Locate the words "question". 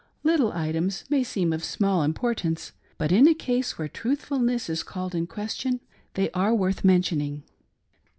5.27-5.79